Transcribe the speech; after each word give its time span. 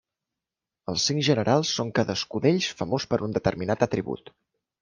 Els 0.93 1.03
cinc 1.09 1.25
generals 1.27 1.75
són 1.81 1.93
cadascú 2.01 2.43
d'ells 2.47 2.73
famós 2.83 3.09
per 3.13 3.23
un 3.29 3.39
determinat 3.39 3.87
atribut. 3.89 4.35